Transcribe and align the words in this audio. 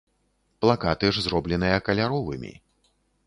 Плакаты 0.63 1.11
ж 1.17 1.23
зробленыя 1.27 1.77
каляровымі. 1.89 2.53